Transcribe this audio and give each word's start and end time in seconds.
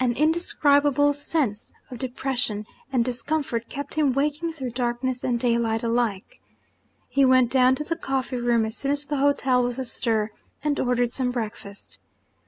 An 0.00 0.14
indescribable 0.16 1.12
sense 1.12 1.70
of 1.88 2.00
depression 2.00 2.66
and 2.92 3.04
discomfort 3.04 3.68
kept 3.68 3.94
him 3.94 4.12
waking 4.12 4.52
through 4.52 4.70
darkness 4.72 5.22
and 5.22 5.38
daylight 5.38 5.84
alike. 5.84 6.40
He 7.08 7.24
went 7.24 7.52
down 7.52 7.76
to 7.76 7.84
the 7.84 7.94
coffee 7.94 8.38
room 8.40 8.66
as 8.66 8.76
soon 8.76 8.90
as 8.90 9.06
the 9.06 9.18
hotel 9.18 9.62
was 9.62 9.78
astir, 9.78 10.32
and 10.64 10.80
ordered 10.80 11.12
some 11.12 11.30
breakfast. 11.30 12.00